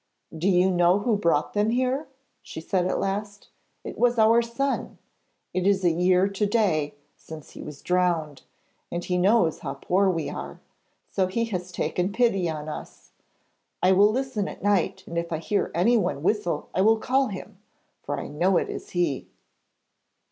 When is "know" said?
0.71-0.97, 18.27-18.57